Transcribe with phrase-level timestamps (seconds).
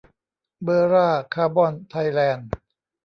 [0.63, 2.49] เบอร์ล่า คาร์บอน ไทยแลนด์